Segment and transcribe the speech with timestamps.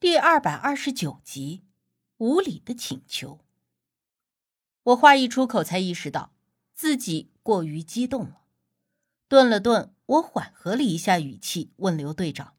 [0.00, 1.64] 第二百二十九集，
[2.18, 3.40] 无理的请求。
[4.82, 6.34] 我话一出口，才意识到
[6.74, 8.42] 自己过于激动了。
[9.28, 12.56] 顿了顿，我缓和了一下语气，问刘队长：“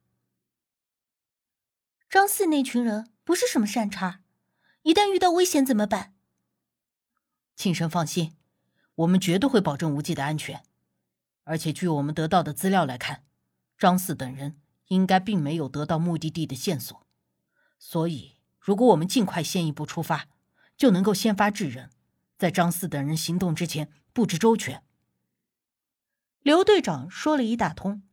[2.10, 4.22] 张四那群人不是什么善茬，
[4.82, 6.16] 一旦遇到危险怎么办？”
[7.56, 8.36] 庆生放心，
[8.96, 10.64] 我们绝对会保证无忌的安全。
[11.44, 13.24] 而且，据我们得到的资料来看，
[13.78, 17.05] 张四等人应该并没有得到目的地的线索。
[17.78, 20.28] 所以，如果我们尽快先一步出发，
[20.76, 21.90] 就能够先发制人，
[22.38, 24.84] 在张四等人行动之前布置周全。
[26.42, 28.04] 刘队长说了一大通，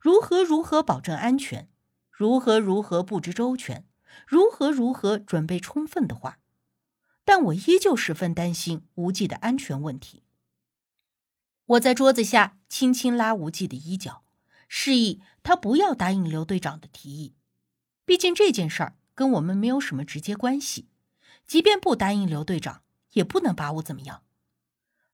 [0.00, 1.68] 如何如何保证安全，
[2.10, 3.86] 如何如何布置周全，
[4.26, 6.38] 如何如何准备充分的话，
[7.24, 10.22] 但我依旧十分担心无忌的安全问题。
[11.66, 14.22] 我在桌子下轻轻拉无忌的衣角，
[14.68, 17.34] 示意他不要答应刘队长的提议，
[18.04, 18.96] 毕竟这件事儿。
[19.14, 20.88] 跟我们没有什么直接关系，
[21.46, 24.22] 即便不答应刘队长，也不能把我怎么样。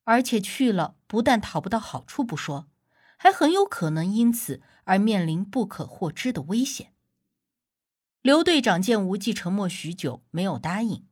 [0.04, 2.68] 而且去了，不但讨不到好处不说，
[3.16, 6.94] 还很有可能因此而面临不可获知的危险。
[8.22, 11.06] 刘队长见无忌沉默许久，没有答应，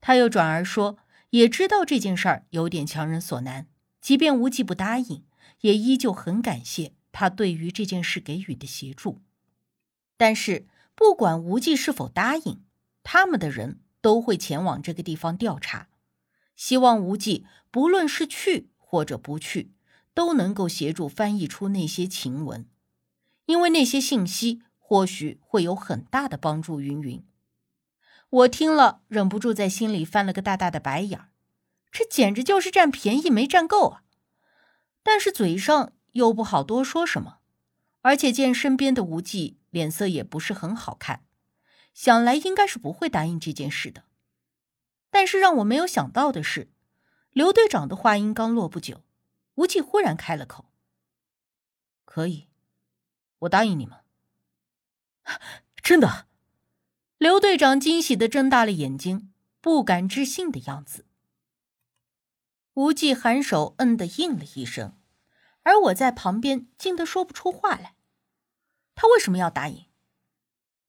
[0.00, 0.98] 他又转而说，
[1.30, 3.68] 也知道这件事儿有点强人所难，
[4.00, 5.24] 即便无忌不答应，
[5.62, 9.20] 也依旧很感谢他对于这件事给予的协助，
[10.16, 10.68] 但是。
[11.00, 12.62] 不管无忌是否答应，
[13.02, 15.88] 他们的人都会前往这个地方调查，
[16.54, 19.72] 希望无忌不论是去或者不去，
[20.12, 22.68] 都能够协助翻译出那些情文，
[23.46, 26.82] 因为那些信息或许会有很大的帮助。
[26.82, 27.24] 云云，
[28.28, 31.30] 我听了忍不住在心里翻了个大大的白眼儿，
[31.90, 34.02] 这简直就是占便宜没占够啊！
[35.02, 37.38] 但是嘴上又不好多说什么，
[38.02, 39.58] 而且见身边的无忌。
[39.70, 41.24] 脸色也不是很好看，
[41.94, 44.02] 想来应该是不会答应这件事的。
[45.10, 46.72] 但是让我没有想到的是，
[47.30, 49.04] 刘队长的话音刚落不久，
[49.54, 50.72] 无忌忽然开了口
[52.04, 52.48] ：“可以，
[53.38, 54.00] 我答应你们。”
[55.80, 56.26] 真的？
[57.16, 61.06] 刘队长惊喜的睁大了眼睛，不敢置信的样子。
[62.74, 64.99] 无忌颔首嗯的应了一声，
[65.62, 67.94] 而我在旁边惊得说不出话来。
[68.94, 69.86] 他为什么要答应？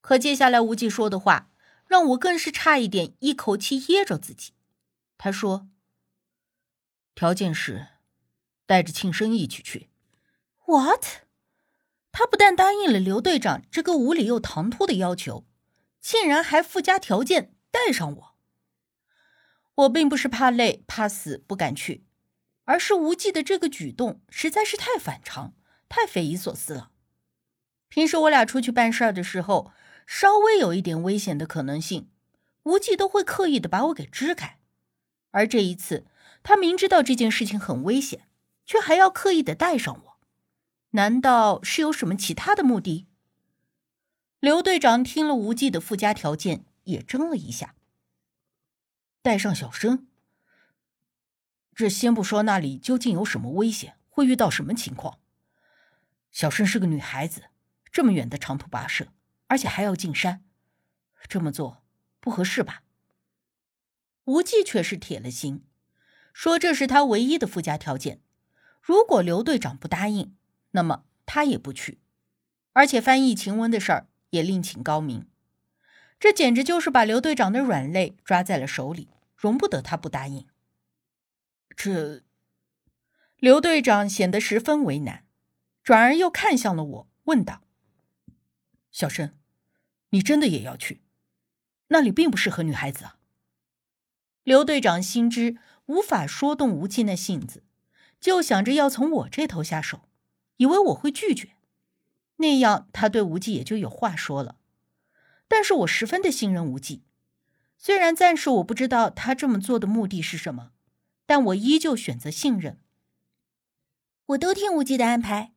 [0.01, 1.51] 可接下来无忌说的话
[1.85, 4.53] 让我更是差一点一口气噎着自己。
[5.17, 5.69] 他说
[7.13, 7.87] ：“条件是
[8.65, 9.89] 带着庆生一起去。”
[10.65, 11.05] What？
[12.11, 15.45] 他不但答应了刘队长这个无理又唐突的要求，
[15.99, 18.35] 竟然还附加条件带上我。
[19.75, 22.05] 我并不是怕累怕死不敢去，
[22.71, 25.53] 而是无忌的这个举动实在是太反常，
[25.89, 26.91] 太匪夷所思了。
[27.89, 29.73] 平时我俩出去办事儿的时候，
[30.07, 32.07] 稍微有一点危险的可能性，
[32.63, 34.57] 无忌都会刻意的把我给支开。
[35.31, 36.05] 而这一次，
[36.43, 38.29] 他明知道这件事情很危险，
[38.65, 40.17] 却还要刻意的带上我，
[40.91, 43.05] 难道是有什么其他的目的？
[44.39, 47.75] 刘队长听了无忌的附加条件，也怔了一下。
[49.21, 50.07] 带上小生，
[51.81, 55.17] 这先不说那里究竟有什么危险，会遇到什么情况。
[56.31, 57.45] 小生是个女孩子。
[57.91, 59.07] 这么远的长途跋涉，
[59.47, 60.43] 而且还要进山，
[61.27, 61.83] 这么做
[62.19, 62.83] 不合适吧？
[64.25, 65.65] 无忌却是铁了心，
[66.33, 68.21] 说这是他唯一的附加条件。
[68.79, 70.35] 如果刘队长不答应，
[70.73, 71.99] 那么他也不去。
[72.73, 75.27] 而且翻译晴雯的事儿也另请高明。
[76.19, 80.45] 这简直就是把刘队长的软肋抓在了手里，容不得他不答应。
[81.75, 82.23] 这，
[83.37, 85.25] 刘队长显得十分为难，
[85.83, 87.63] 转而又看向了我，问道。
[88.91, 89.37] 小申，
[90.09, 91.01] 你真的也要去？
[91.87, 93.17] 那里并不适合女孩子啊。
[94.43, 97.63] 刘队长心知无法说动无忌那性子，
[98.19, 100.09] 就想着要从我这头下手，
[100.57, 101.55] 以为我会拒绝，
[102.37, 104.57] 那样他对无忌也就有话说了。
[105.47, 107.03] 但是我十分的信任无忌，
[107.77, 110.71] 虽然暂时我不知道他这么做的目的是什么，
[111.31, 112.77] 但我依旧选择信任。
[114.25, 115.53] 我都听无忌的安排。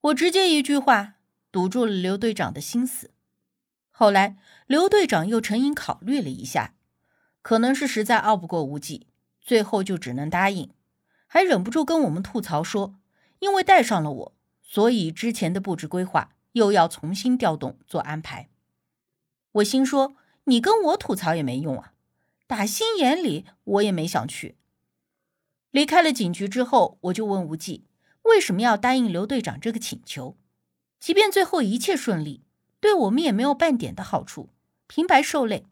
[0.00, 1.14] 我直接一句话。
[1.50, 3.10] 堵住了刘队长的心思。
[3.90, 4.36] 后来，
[4.68, 6.76] 刘队长又沉吟考虑了一下，
[7.42, 9.08] 可能是实在拗不过无忌，
[9.40, 10.70] 最后就只能答应，
[11.26, 12.94] 还忍不住跟我们吐槽说
[13.40, 18.48] ：“因为带上了我，所以之前的布置规划又要重新调动做安排。”
[19.50, 21.94] 我心说：“你跟我吐槽也没用啊，
[22.46, 24.58] 打心眼里我也没想去。”
[25.70, 27.84] 离开了警局之后，我就问无忌
[28.22, 30.36] ：“为什么要答应刘队长这个请求？”
[30.98, 32.44] 即便最后一切顺利，
[32.80, 34.48] 对我们也没有半点的好处，
[34.86, 35.66] 平白受累。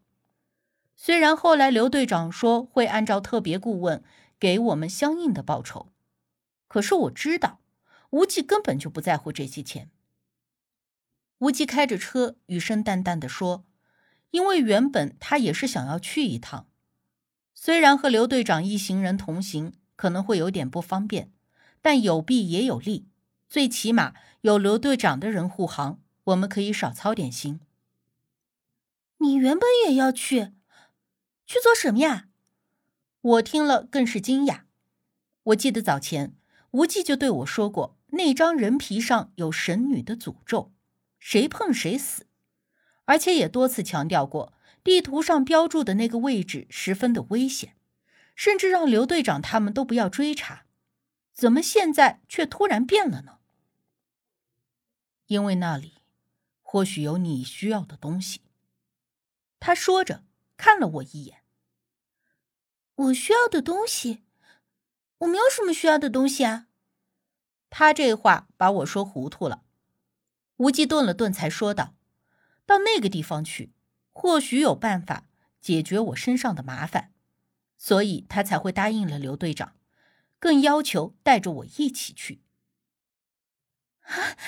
[0.97, 4.05] 虽然后来刘队长说会按照特别顾问
[4.39, 5.89] 给我们相应的报酬，
[6.69, 7.61] 可是我知道
[8.11, 9.91] 无忌根本就不在乎这些钱。
[11.39, 13.65] 无忌开着车，语声淡淡的说
[14.31, 16.69] ：“因为原本他也是想要去一趟，
[17.55, 21.31] 虽然和刘队长一行人同行可能会有点不方便，
[21.83, 23.07] 但有弊也有利，
[23.49, 27.61] 最起码有刘队长的人护航，我们可以少操点心。”
[29.19, 30.53] 你原本也要去，
[31.47, 32.29] 去做什么呀？
[33.21, 34.63] 我听了更是惊讶。
[35.45, 36.35] 我记得早前
[36.73, 40.73] 无忌就对我说过，那张人皮上有神女的诅咒。
[41.19, 42.27] 谁碰谁死，
[43.07, 44.53] 而且也多次强调过，
[44.83, 47.77] 地图上标注的那个位置十分的危险，
[48.35, 50.67] 甚至让刘队长他们都不要追查。
[51.33, 53.39] 怎么现在却突然变了呢？
[55.27, 55.95] 因为那里
[56.63, 58.43] 或许有你需要的东西。
[59.59, 60.25] 他说着，
[60.57, 61.43] 看了我一眼。
[62.97, 64.23] 我需要的东西？
[65.19, 66.67] 我没有什么需要的东西啊。
[67.71, 69.65] 他这话把我说糊涂了。
[70.59, 71.97] 无忌顿了顿，才说道
[72.67, 73.73] ：“到那个地方去，
[74.13, 75.27] 或许有办法
[75.61, 77.14] 解决我身上的麻烦，
[77.85, 79.77] 所以他才会答应了刘队长，
[80.39, 82.41] 更要求带着我一起去。
[84.01, 84.39] 啊，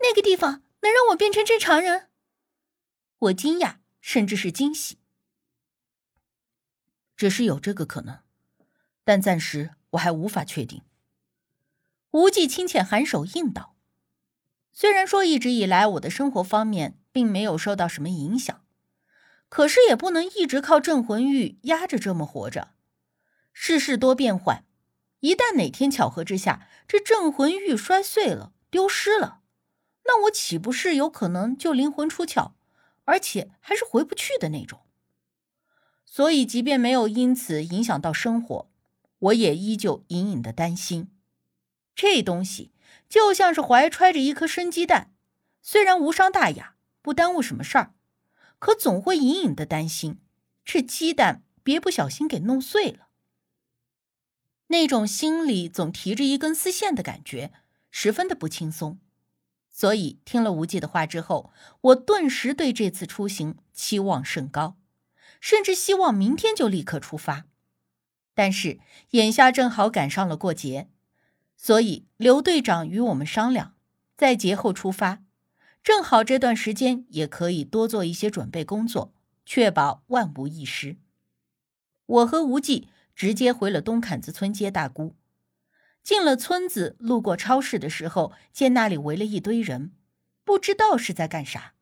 [0.00, 2.10] 那个地方能让我变成正常人？”
[3.16, 4.98] 我惊讶，甚至是惊喜。
[7.16, 8.20] 只是有这个可能，
[9.02, 10.82] 但暂时我还无法确定。
[12.10, 13.78] 无忌轻浅颔首应道。
[14.74, 18.66] 虽然说一直以来我的生活方面并没有受到什么影响，
[19.48, 22.73] 可是也不能一直靠镇魂玉压着这么活着。
[23.54, 24.64] 世事多变幻，
[25.20, 29.40] 一旦哪天巧合之下这镇魂玉摔碎了、丢失了，
[30.04, 32.52] 那我岂不是有可能就灵魂出窍，
[33.04, 34.80] 而且还是回不去的那种？
[36.04, 38.68] 所以，即便没有因此影响到生活，
[39.18, 41.10] 我也依旧隐隐的担心
[41.94, 42.72] 这东西。
[43.08, 45.12] 就像是怀揣着一颗生鸡蛋，
[45.62, 47.94] 虽然无伤大雅，不耽误什么事儿，
[48.58, 50.20] 可总会隐隐的担心
[50.64, 53.03] 这鸡蛋别不小心给弄碎了。
[54.68, 57.52] 那种心里总提着一根丝线的感觉，
[57.90, 58.98] 十分的不轻松。
[59.70, 64.76] 所以听了无忌的话之后，我顿时对这次出行期望甚高，
[65.40, 67.46] 甚至希望明天就立刻出发。
[68.34, 68.80] 但是
[69.10, 70.88] 眼下正好赶上了过节。
[71.56, 73.74] 所以，刘队长与我们商量，
[74.16, 75.22] 在节后出发，
[75.82, 79.12] 正好这段时间也可以多做一些准备工作，
[79.46, 80.96] 确保万无一失。
[82.06, 85.16] 我和无忌直接回了东坎子村接大姑。
[86.02, 89.92] 进了村子，路过超市的时候，见那里围了一堆人，
[90.44, 91.74] 不知道是在干啥。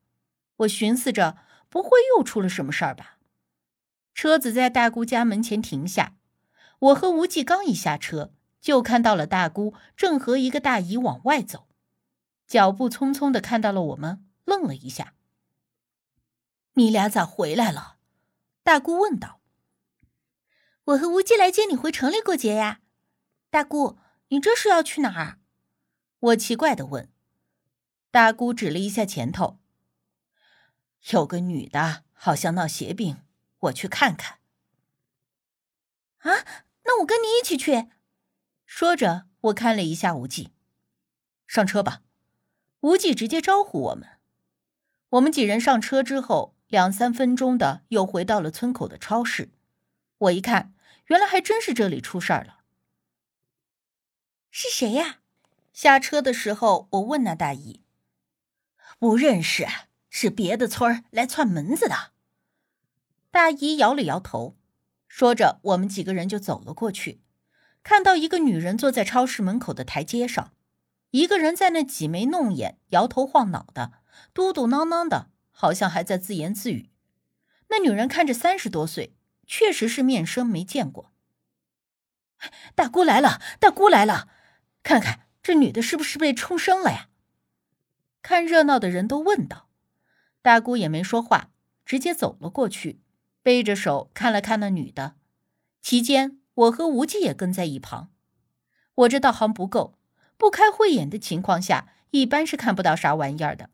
[0.58, 1.38] 我寻思着，
[1.68, 3.18] 不会又出了什么事儿吧？
[4.14, 6.16] 车子在大姑家门前停下，
[6.78, 8.32] 我和吴忌刚一下车。
[8.60, 11.66] 就看到了大姑正和一个大姨往外走，
[12.46, 15.14] 脚步匆匆的看到了我们，愣了一下。
[16.74, 17.96] 你俩咋回来了？
[18.62, 19.40] 大姑问道。
[20.84, 22.80] 我和无忌来接你回城里过节呀。
[23.50, 23.98] 大姑，
[24.28, 25.38] 你这是要去哪儿？
[26.18, 27.08] 我奇怪的问。
[28.10, 29.58] 大姑指了一下前头，
[31.12, 33.22] 有个女的，好像闹邪病，
[33.60, 34.38] 我去看看。
[36.18, 36.44] 啊，
[36.84, 37.88] 那我跟你一起去。
[38.66, 40.50] 说着，我看了一下无忌，
[41.46, 42.02] 上车吧。
[42.80, 44.08] 无忌直接招呼我们。
[45.10, 49.50] 我们几人上车之后，两三分钟的又回到了村口的超市。
[50.22, 50.72] 我一看，
[51.06, 52.58] 原来还真是这里出事儿了。
[54.50, 55.18] 是谁呀？
[55.72, 57.82] 下车的时候，我问那大姨，
[59.00, 59.66] 不认识，
[60.10, 62.12] 是别的村来串门子的。
[63.32, 64.56] 大姨摇了摇头，
[65.08, 67.20] 说着，我们几个人就走了过去。
[67.82, 70.52] 看到一个女人坐在超市门口的台阶上，
[71.10, 73.94] 一个人在那挤眉弄眼、摇头晃脑的，
[74.32, 76.90] 嘟嘟囔囔的，好像还在自言自语。
[77.68, 79.16] 那女人看着三十多岁，
[79.54, 81.12] 确实是面生没见过。
[82.74, 84.26] 大姑来了，大姑来了，
[84.82, 87.10] 看看这女的是不是被冲生了呀？
[88.22, 89.68] 看热闹的人都问道。
[90.40, 91.50] 大姑也没说话，
[91.84, 93.02] 直接走了过去，
[93.42, 95.16] 背着手看了看那女的，
[95.82, 96.38] 期间。
[96.54, 98.10] 我和无忌也跟在一旁。
[98.94, 99.98] 我这道行不够，
[100.38, 103.68] 不开慧眼的情况下，一般是看不到啥玩意儿的。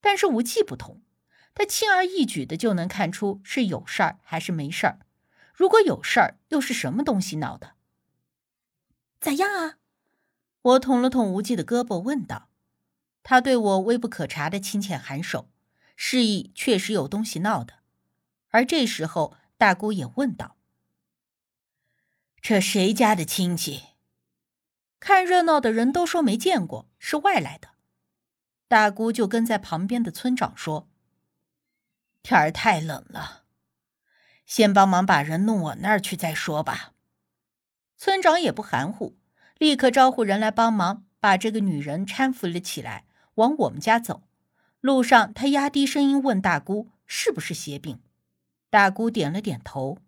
[0.00, 1.02] 但是无忌不同，
[1.54, 5.00] 他轻而易举的就能看出是有事儿还是没事儿。
[5.54, 7.74] 如果有事儿，又是什么东西闹的？
[9.20, 9.78] 咋样啊？
[10.62, 12.48] 我捅了捅无忌的胳膊，问道。
[13.22, 15.48] 他对我微不可察的轻浅颔首，
[15.94, 17.74] 示意确实有东西闹的。
[18.48, 20.56] 而这时候，大姑也问道
[22.42, 23.84] ：“这谁家的亲戚？”
[24.98, 27.68] 看热闹的人都说没见过，是外来的。
[28.66, 30.88] 大姑就跟在旁边的村长说
[32.22, 33.42] ：“天儿太冷了，
[34.46, 36.92] 先帮忙把人弄我那儿去再说吧。”
[37.98, 39.16] 村长也不含糊，
[39.58, 44.22] 立刻招呼人来帮忙，把这个女人搀扶了起来，往我们家走。
[44.80, 48.00] 路上，他压低声音问大姑：“是不是邪病？”
[48.70, 49.98] 大姑点了点头。